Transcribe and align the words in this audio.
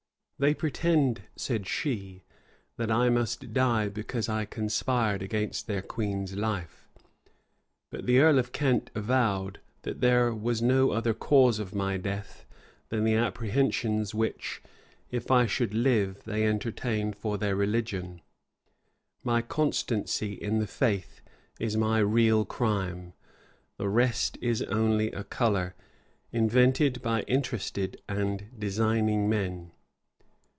"They 0.43 0.55
pretend," 0.55 1.21
said 1.35 1.67
she, 1.67 2.23
"that 2.75 2.89
I 2.89 3.09
must 3.11 3.53
die, 3.53 3.89
because 3.89 4.27
I 4.27 4.45
conspired 4.45 5.21
against 5.21 5.67
their 5.67 5.83
queen's 5.83 6.35
life: 6.35 6.89
but 7.91 8.07
the 8.07 8.17
earl 8.17 8.39
of 8.39 8.51
Kent 8.51 8.89
avowed, 8.95 9.59
that 9.83 10.01
there 10.01 10.33
was 10.33 10.59
no 10.59 10.89
other 10.89 11.13
cause 11.13 11.59
of 11.59 11.75
my 11.75 11.97
death, 11.97 12.47
than 12.89 13.03
the 13.03 13.13
apprehensions 13.13 14.15
which, 14.15 14.63
if 15.11 15.29
I 15.29 15.45
should 15.45 15.75
live, 15.75 16.23
they 16.23 16.47
entertain 16.47 17.13
for 17.13 17.37
their 17.37 17.55
religion. 17.55 18.19
My 19.23 19.43
constancy 19.43 20.33
in 20.33 20.57
the 20.57 20.65
faith 20.65 21.21
is 21.59 21.77
my 21.77 21.99
real 21.99 22.45
crime: 22.45 23.13
the 23.77 23.89
rest 23.89 24.39
is 24.41 24.63
only 24.63 25.11
a 25.11 25.23
color, 25.23 25.75
invented 26.31 26.99
by 27.03 27.21
interested 27.27 28.01
and 28.09 28.45
designing 28.59 29.29
men." 29.29 29.73